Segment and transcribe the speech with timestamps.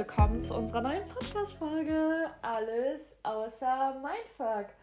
[0.00, 4.74] willkommen zu unserer neuen Podcast-Folge Alles außer Mindfuck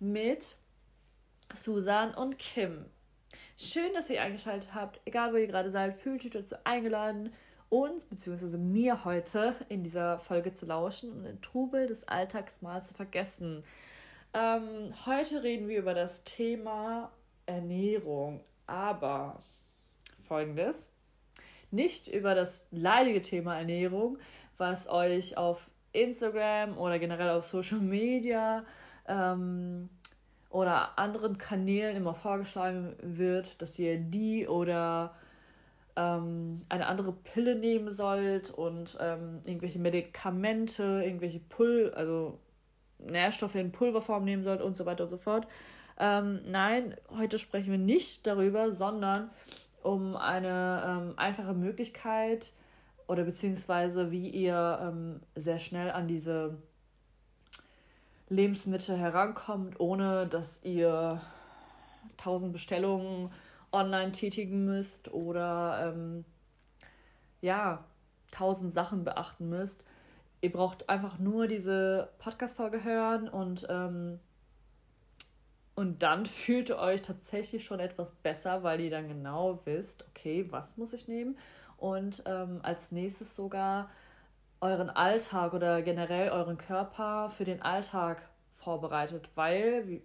[0.00, 0.54] mit
[1.54, 2.84] Susan und Kim.
[3.56, 5.00] Schön, dass ihr eingeschaltet habt.
[5.06, 7.32] Egal, wo ihr gerade seid, fühlt euch dazu eingeladen,
[7.70, 8.58] uns bzw.
[8.58, 13.64] mir heute in dieser Folge zu lauschen und den Trubel des Alltags mal zu vergessen.
[14.34, 17.10] Ähm, heute reden wir über das Thema
[17.46, 19.40] Ernährung, aber
[20.20, 20.90] folgendes
[21.70, 24.18] nicht über das leidige Thema Ernährung,
[24.60, 28.64] was euch auf Instagram oder generell auf Social Media
[29.08, 29.88] ähm,
[30.50, 35.14] oder anderen Kanälen immer vorgeschlagen wird, dass ihr die oder
[35.96, 42.38] ähm, eine andere Pille nehmen sollt und ähm, irgendwelche Medikamente, irgendwelche Pul also
[42.98, 45.46] Nährstoffe in Pulverform nehmen sollt und so weiter und so fort.
[45.98, 49.30] Ähm, nein, heute sprechen wir nicht darüber, sondern
[49.82, 52.52] um eine ähm, einfache Möglichkeit
[53.10, 56.56] oder beziehungsweise wie ihr ähm, sehr schnell an diese
[58.28, 61.20] Lebensmittel herankommt, ohne dass ihr
[62.18, 63.32] tausend Bestellungen
[63.72, 66.24] online tätigen müsst oder ähm,
[67.40, 67.84] ja,
[68.30, 69.82] tausend Sachen beachten müsst.
[70.40, 74.20] Ihr braucht einfach nur diese Podcast-Folge hören und ähm,
[75.74, 80.46] und dann fühlt ihr euch tatsächlich schon etwas besser, weil ihr dann genau wisst, okay,
[80.50, 81.36] was muss ich nehmen?
[81.80, 83.90] Und ähm, als nächstes sogar
[84.60, 90.00] euren Alltag oder generell euren Körper für den Alltag vorbereitet, weil wir,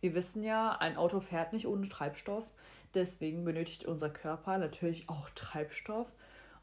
[0.00, 2.46] wir wissen ja, ein Auto fährt nicht ohne Treibstoff.
[2.94, 6.06] Deswegen benötigt unser Körper natürlich auch Treibstoff.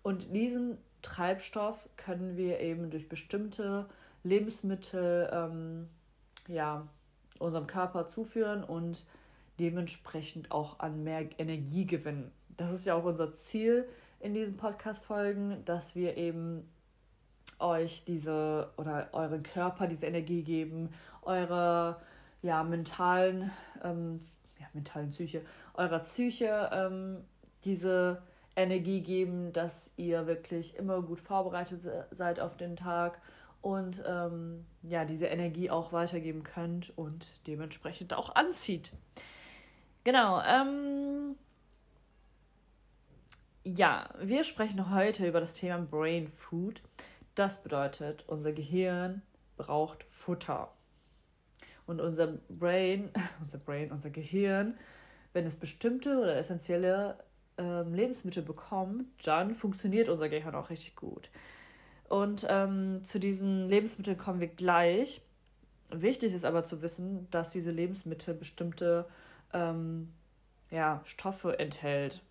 [0.04, 3.88] Und diesen Treibstoff können wir eben durch bestimmte
[4.24, 5.90] Lebensmittel ähm,
[6.48, 6.88] ja,
[7.40, 9.06] unserem Körper zuführen und
[9.60, 12.32] dementsprechend auch an mehr Energie gewinnen.
[12.56, 13.88] Das ist ja auch unser Ziel
[14.20, 16.70] in diesen Podcast-Folgen, dass wir eben
[17.60, 20.90] euch diese oder euren Körper diese Energie geben,
[21.24, 22.00] eure
[22.42, 23.52] ja, mentalen,
[23.84, 24.20] ähm,
[24.60, 25.42] ja, mentalen Psyche,
[25.74, 27.24] eurer Psyche ähm,
[27.64, 28.22] diese
[28.56, 33.20] Energie geben, dass ihr wirklich immer gut vorbereitet seid auf den Tag
[33.62, 38.92] und ähm, ja, diese Energie auch weitergeben könnt und dementsprechend auch anzieht.
[40.04, 40.42] Genau.
[40.42, 41.36] Ähm,
[43.76, 46.82] ja, wir sprechen heute über das Thema Brain Food.
[47.36, 49.22] Das bedeutet, unser Gehirn
[49.58, 50.72] braucht Futter.
[51.86, 54.78] Und unser Brain, unser Brain, unser Gehirn,
[55.34, 57.18] wenn es bestimmte oder essentielle
[57.58, 61.30] ähm, Lebensmittel bekommt, dann funktioniert unser Gehirn auch richtig gut.
[62.08, 65.22] Und ähm, zu diesen Lebensmitteln kommen wir gleich.
[65.92, 69.06] Wichtig ist aber zu wissen, dass diese Lebensmittel bestimmte
[69.54, 70.12] ähm,
[70.72, 72.22] ja, Stoffe enthält.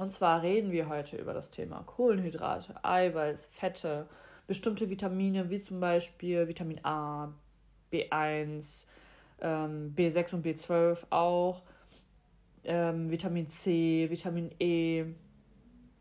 [0.00, 4.06] Und zwar reden wir heute über das Thema Kohlenhydrate, Eiweiß, Fette,
[4.46, 7.34] bestimmte Vitamine wie zum Beispiel Vitamin A,
[7.92, 8.86] B1,
[9.42, 11.60] ähm, B6 und B12 auch,
[12.64, 15.04] ähm, Vitamin C, Vitamin E,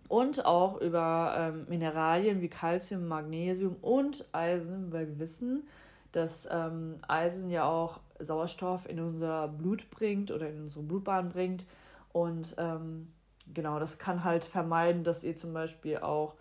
[0.08, 5.68] und auch über ähm, Mineralien wie Calcium, Magnesium und Eisen, weil wir wissen,
[6.14, 11.66] dass ähm, Eisen ja auch Sauerstoff in unser Blut bringt oder in unsere Blutbahn bringt.
[12.14, 13.10] Und ähm,
[13.54, 16.36] genau, das kann halt vermeiden, dass ihr zum Beispiel auch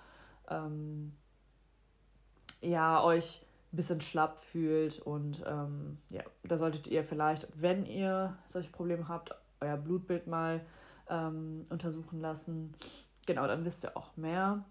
[0.49, 1.13] ähm,
[2.61, 5.01] ja, euch ein bisschen schlapp fühlt.
[5.01, 10.65] Und ähm, ja, da solltet ihr vielleicht, wenn ihr solche Probleme habt, euer Blutbild mal
[11.09, 12.75] ähm, untersuchen lassen
[13.29, 14.65] genau, dann wisst ihr auch mehr.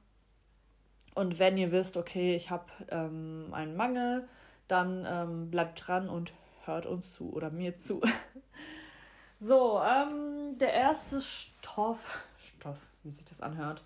[1.15, 4.27] Und wenn ihr wisst, okay, ich habe ähm, einen Mangel,
[4.67, 6.33] dann ähm, bleibt dran und
[6.65, 8.01] hört uns zu oder mir zu.
[9.39, 13.83] so, ähm, der erste Stoff, Stoff, wie sich das anhört.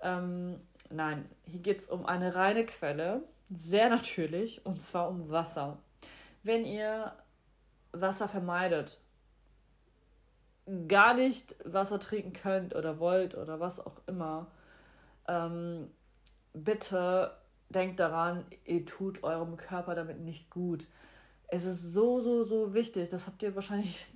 [0.00, 0.60] Ähm,
[0.90, 3.22] nein, hier geht es um eine reine Quelle,
[3.54, 5.78] sehr natürlich, und zwar um Wasser.
[6.42, 7.12] Wenn ihr
[7.92, 8.98] Wasser vermeidet,
[10.88, 14.46] gar nicht Wasser trinken könnt oder wollt oder was auch immer,
[15.28, 15.90] ähm,
[16.52, 17.36] bitte
[17.68, 20.86] denkt daran, ihr tut eurem Körper damit nicht gut.
[21.48, 23.10] Es ist so, so, so wichtig.
[23.10, 24.06] Das habt ihr wahrscheinlich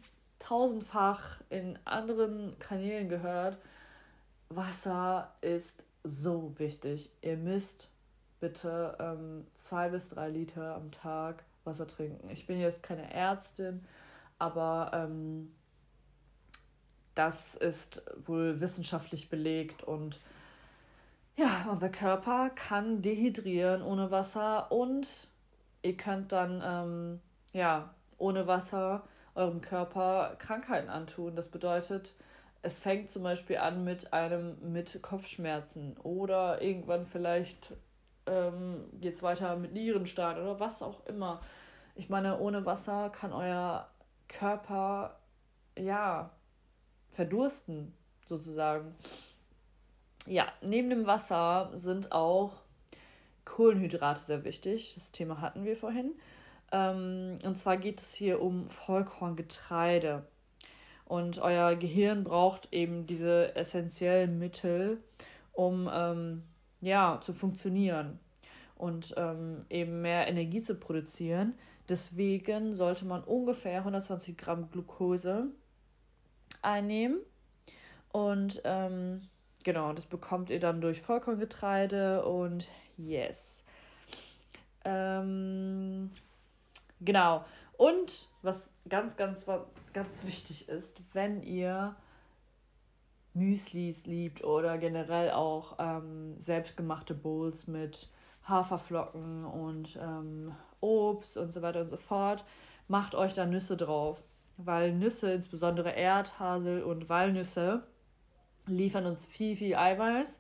[0.48, 3.58] tausendfach in anderen Kanälen gehört.
[4.48, 7.10] Wasser ist so wichtig.
[7.20, 7.88] Ihr müsst
[8.40, 12.30] bitte ähm, zwei bis drei Liter am Tag Wasser trinken.
[12.30, 13.84] Ich bin jetzt keine Ärztin,
[14.38, 15.52] aber ähm,
[17.14, 20.18] das ist wohl wissenschaftlich belegt und
[21.36, 25.28] ja, unser Körper kann dehydrieren ohne Wasser und
[25.82, 27.20] ihr könnt dann ähm,
[27.52, 29.04] ja ohne Wasser
[29.38, 31.37] eurem Körper Krankheiten antun.
[31.37, 32.14] Das bedeutet,
[32.62, 37.73] es fängt zum Beispiel an mit einem mit Kopfschmerzen oder irgendwann vielleicht
[38.26, 41.40] ähm, geht es weiter mit Nierenstein oder was auch immer.
[41.94, 43.88] Ich meine, ohne Wasser kann euer
[44.29, 45.19] Körper
[45.79, 46.31] ja
[47.11, 47.94] verdursten,
[48.29, 48.94] sozusagen.
[50.26, 52.52] Ja, neben dem Wasser sind auch
[53.44, 54.94] Kohlenhydrate sehr wichtig.
[54.94, 56.12] Das Thema hatten wir vorhin.
[56.72, 60.26] Ähm, und zwar geht es hier um Vollkorngetreide.
[61.04, 65.02] Und euer Gehirn braucht eben diese essentiellen Mittel,
[65.52, 66.42] um ähm,
[66.80, 68.20] ja, zu funktionieren
[68.76, 71.54] und ähm, eben mehr Energie zu produzieren.
[71.88, 75.46] Deswegen sollte man ungefähr 120 Gramm Glucose
[76.60, 77.18] einnehmen.
[78.12, 79.22] Und ähm,
[79.64, 83.64] genau, das bekommt ihr dann durch Vollkorngetreide und yes.
[84.84, 86.10] Ähm,
[87.00, 87.44] genau.
[87.76, 89.62] Und was ganz, ganz, was
[89.92, 91.96] ganz wichtig ist, wenn ihr
[93.34, 98.08] Müslis liebt oder generell auch ähm, selbstgemachte Bowls mit
[98.48, 102.44] Haferflocken und ähm, Obst und so weiter und so fort,
[102.88, 104.22] macht euch da Nüsse drauf.
[104.56, 107.84] Weil Nüsse, insbesondere Erdhasel und Walnüsse,
[108.66, 110.38] liefern uns viel, viel Eiweiß.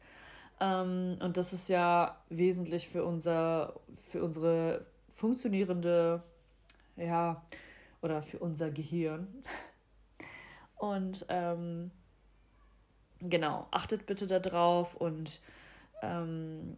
[0.60, 6.22] Ähm, und das ist ja wesentlich für, unser, für unsere funktionierende,
[6.98, 7.42] ja,
[8.02, 9.26] oder für unser Gehirn.
[10.76, 11.90] Und ähm,
[13.20, 15.40] genau, achtet bitte darauf und
[16.02, 16.76] ähm,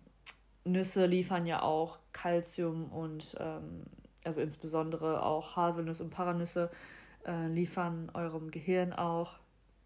[0.65, 3.85] Nüsse liefern ja auch Kalzium und ähm,
[4.25, 6.71] also insbesondere auch Haselnüsse und Paranüsse
[7.27, 9.39] äh, liefern eurem Gehirn auch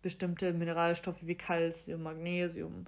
[0.02, 2.84] bestimmte Mineralstoffe wie Kalzium, Magnesium.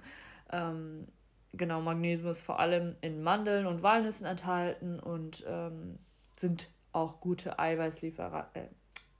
[0.51, 1.07] Ähm,
[1.53, 5.97] genau, Magnesium ist vor allem in Mandeln und Walnüssen enthalten und ähm,
[6.35, 8.67] sind auch gute Eiweißlieferanten, äh,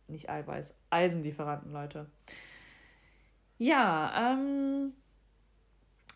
[0.07, 2.07] nicht Eiweiß, Eisenlieferanten, Leute.
[3.57, 4.93] Ja, ähm,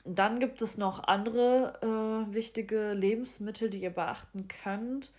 [0.06, 5.12] dann gibt es noch andere äh, wichtige Lebensmittel, die ihr beachten könnt.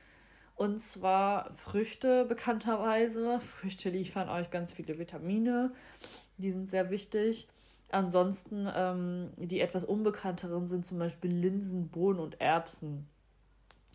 [0.54, 3.40] Und zwar Früchte bekannterweise.
[3.40, 5.72] Früchte liefern euch ganz viele Vitamine.
[6.38, 7.48] Die sind sehr wichtig.
[7.90, 13.06] Ansonsten ähm, die etwas unbekannteren sind zum Beispiel Linsen, Bohnen und Erbsen.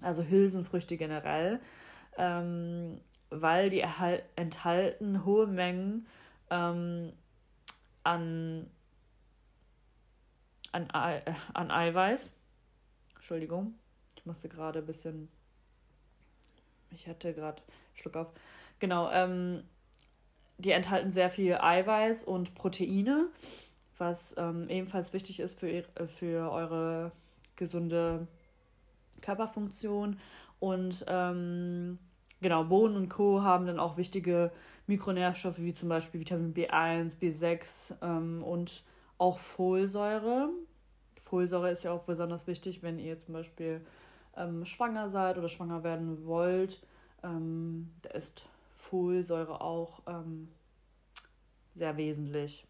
[0.02, 1.60] Also Hülsenfrüchte generell.
[2.18, 3.00] Ähm,
[3.30, 3.84] weil die
[4.36, 6.08] enthalten hohe Mengen
[6.50, 7.14] ähm,
[8.04, 8.70] an,
[10.72, 12.22] an, äh, an Eiweiß.
[13.16, 13.76] Entschuldigung,
[14.16, 15.30] ich musste gerade ein bisschen.
[16.92, 17.62] Ich hatte gerade
[17.94, 18.28] Schluck auf.
[18.80, 19.64] Genau, ähm,
[20.58, 23.28] die enthalten sehr viel Eiweiß und Proteine,
[23.98, 27.12] was ähm, ebenfalls wichtig ist für, für eure
[27.58, 28.28] gesunde
[29.22, 30.20] Körperfunktion.
[30.60, 32.00] Und ähm,
[32.42, 33.42] genau, Bohnen und Co.
[33.42, 34.52] haben dann auch wichtige
[34.88, 38.84] Mikronährstoffe wie zum Beispiel Vitamin B1, B6 ähm, und
[39.18, 40.50] auch Folsäure.
[41.22, 43.82] Folsäure ist ja auch besonders wichtig, wenn ihr zum Beispiel
[44.38, 46.82] ähm, schwanger seid oder schwanger werden wollt.
[47.24, 48.44] Ähm, da ist
[48.76, 50.48] Folsäure auch ähm,
[51.76, 52.66] sehr wesentlich.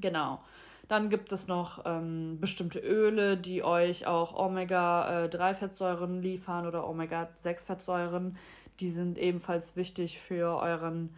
[0.00, 0.40] Genau.
[0.88, 8.36] Dann gibt es noch ähm, bestimmte Öle, die euch auch Omega-3-Fettsäuren liefern oder Omega-6-Fettsäuren.
[8.80, 11.14] Die sind ebenfalls wichtig für euren,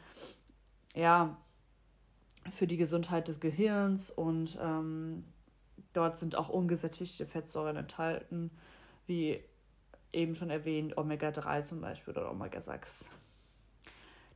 [0.94, 1.36] ja,
[2.50, 5.24] für die Gesundheit des Gehirns und ähm,
[5.92, 8.50] dort sind auch ungesättigte Fettsäuren enthalten,
[9.06, 9.40] wie
[10.12, 13.04] eben schon erwähnt, Omega-3 zum Beispiel oder Omega-6.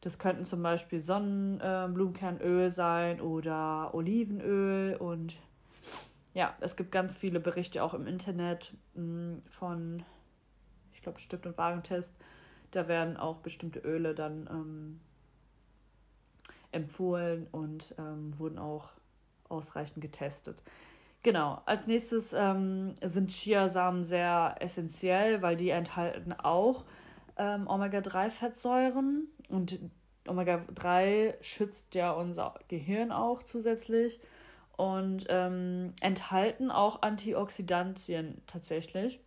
[0.01, 5.37] Das könnten zum Beispiel Sonnenblumenkernöl äh, sein oder Olivenöl und
[6.33, 10.05] ja, es gibt ganz viele Berichte auch im Internet mh, hm, von,
[10.95, 12.15] ich glaube, Stift- und Warentest,
[12.71, 15.01] da werden auch bestimmte Öle dann ähm,
[16.73, 18.93] empfohlen und ähm, wurden auch
[19.49, 20.63] ausreichend getestet.
[21.23, 26.85] Genau, als nächstes ähm, sind Chiasamen sehr essentiell, weil die enthalten auch
[27.37, 29.79] ähm, Omega-3-Fettsäuren und
[30.27, 34.21] Omega-3 schützt ja unser Gehirn auch zusätzlich
[34.77, 39.21] und ähm, enthalten auch Antioxidantien tatsächlich.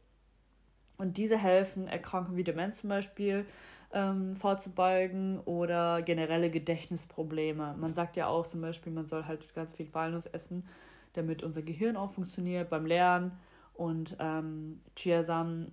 [0.98, 3.46] Und diese helfen, Erkrankungen wie Demenz zum Beispiel
[3.92, 7.76] ähm, vorzubeugen oder generelle Gedächtnisprobleme.
[7.78, 10.68] Man sagt ja auch zum Beispiel, man soll halt ganz viel Walnuss essen,
[11.14, 13.38] damit unser Gehirn auch funktioniert beim Lernen.
[13.74, 15.72] Und ähm, Chiasamen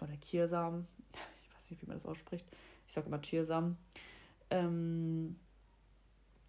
[0.00, 0.86] oder Chiasamen,
[1.42, 2.46] ich weiß nicht, wie man das ausspricht,
[2.86, 3.76] ich sage immer Chiasamen,
[4.50, 5.36] ähm,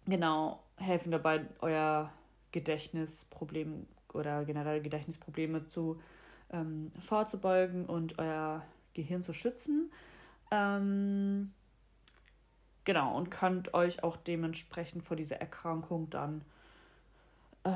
[0.06, 2.12] genau, helfen dabei, euer
[2.52, 6.00] Gedächtnisproblem oder generell Gedächtnisprobleme zu
[6.50, 8.62] ähm, vorzubeugen und euer
[8.94, 9.92] Gehirn zu schützen.
[10.50, 11.52] Ähm,
[12.84, 16.44] genau, und könnt euch auch dementsprechend vor dieser Erkrankung dann
[17.64, 17.70] äh,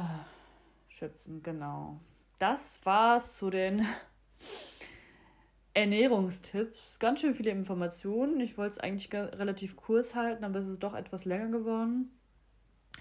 [0.89, 1.43] schützen.
[1.43, 2.01] Genau.
[2.39, 3.87] Das war's zu den
[5.81, 6.99] Ernährungstipps.
[6.99, 8.39] Ganz schön viele Informationen.
[8.41, 12.11] Ich wollte es eigentlich relativ kurz halten, aber es ist doch etwas länger geworden.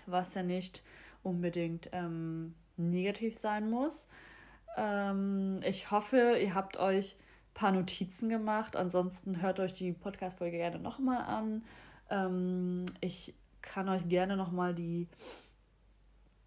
[0.06, 0.82] Was ja nicht
[1.22, 4.08] unbedingt ähm, negativ sein muss.
[4.78, 8.78] Ähm, ich hoffe, ihr habt euch ein paar Notizen gemacht.
[8.78, 11.64] Ansonsten hört euch die Podcast-Folge gerne nochmal an.
[12.10, 15.08] Ähm, ich kann euch gerne nochmal die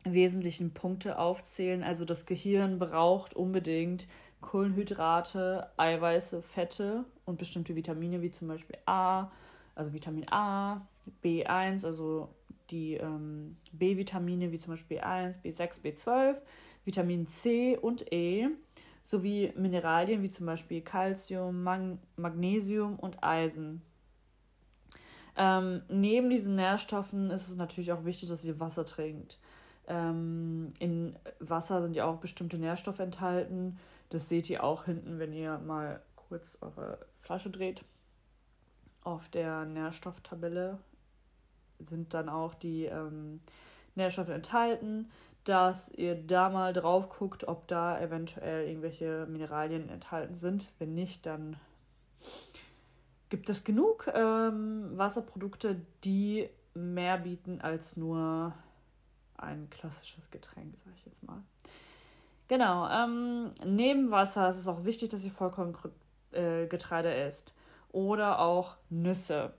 [0.05, 1.83] wesentlichen Punkte aufzählen.
[1.83, 4.09] Also das Gehirn braucht unbedingt
[4.43, 9.31] Kohlenhydrate, Eiweiße, Fette und bestimmte Vitamine wie zum Beispiel A,
[9.75, 10.87] also Vitamin A,
[11.25, 12.29] B1, also
[12.71, 16.37] die ähm, B-Vitamine wie zum Beispiel B1, B6, B12,
[16.85, 18.49] Vitamin C und E
[19.05, 23.83] sowie Mineralien wie zum Beispiel Calcium, Mag Magnesium und Eisen.
[25.37, 29.39] Ähm, neben diesen Nährstoffen ist es natürlich auch wichtig, dass ihr Wasser trinkt.
[29.89, 33.79] Ähm, in Wasser sind ja auch bestimmte Nährstoffe enthalten.
[34.13, 37.83] Das seht ihr auch hinten, wenn ihr mal kurz eure Flasche dreht.
[39.01, 40.79] Auf der Nährstofftabelle
[41.79, 43.41] sind dann auch die ähm,
[43.95, 45.11] Nährstoffe enthalten,
[45.45, 50.69] dass ihr da mal drauf guckt, ob da eventuell irgendwelche Mineralien enthalten sind.
[50.79, 51.57] Wenn nicht, dann
[53.31, 58.53] gibt es genug ähm, Wasserprodukte, die mehr bieten als nur
[59.39, 61.43] ein klassisches Getränk, sag ich jetzt mal.
[62.53, 67.55] Genau, ähm, neben Wasser ist es auch wichtig, dass ihr Vollkorngetreide äh, isst
[67.93, 69.55] oder auch Nüsse.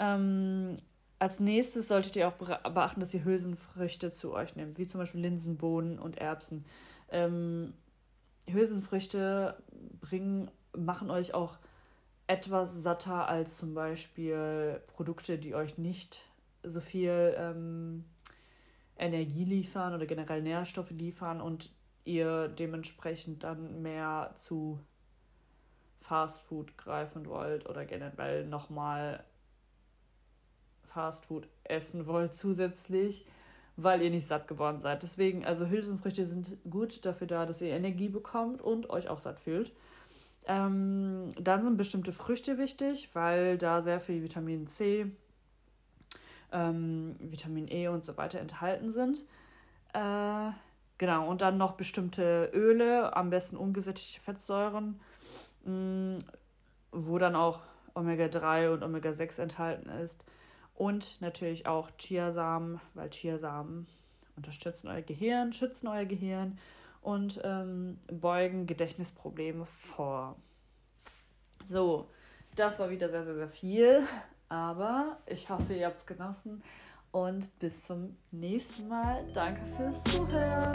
[0.00, 0.76] Ähm,
[1.20, 5.20] als nächstes solltet ihr auch beachten, dass ihr Hülsenfrüchte zu euch nehmt, wie zum Beispiel
[5.20, 6.64] Linsen, Bohnen und Erbsen.
[7.12, 7.74] Ähm,
[8.50, 9.62] Hülsenfrüchte
[10.00, 11.58] bringen, machen euch auch
[12.26, 16.24] etwas satter als zum Beispiel Produkte, die euch nicht
[16.64, 18.04] so viel ähm,
[18.96, 21.70] Energie liefern oder generell Nährstoffe liefern und
[22.04, 24.78] ihr dementsprechend dann mehr zu
[26.00, 29.24] Fast Food greifen wollt oder generell nochmal
[30.94, 33.26] Fastfood essen wollt zusätzlich,
[33.76, 35.02] weil ihr nicht satt geworden seid.
[35.02, 39.40] Deswegen, also Hülsenfrüchte sind gut dafür da, dass ihr Energie bekommt und euch auch satt
[39.40, 39.72] fühlt.
[40.46, 45.10] Ähm, dann sind bestimmte Früchte wichtig, weil da sehr viel Vitamin C,
[46.52, 49.24] ähm, Vitamin E und so weiter enthalten sind.
[49.92, 50.50] Äh,
[50.98, 55.00] genau, und dann noch bestimmte Öle, am besten ungesättigte Fettsäuren,
[55.64, 56.18] mh, mm,
[56.92, 57.60] wo dann auch
[57.94, 60.24] Omega-3 und Omega-6 enthalten ist.
[60.74, 63.86] Und natürlich auch Chiasamen, weil Chiasamen
[64.36, 66.58] unterstützen euer Gehirn, schützen euer Gehirn
[67.02, 70.36] und ähm, beugen Gedächtnisprobleme vor.
[71.66, 72.08] So,
[72.56, 74.02] das war wieder sehr, sehr, sehr viel.
[74.48, 76.62] Aber ich hoffe, ihr habt es genossen
[77.12, 79.24] und bis zum nächsten Mal.
[79.34, 80.72] Danke fürs Zuhören.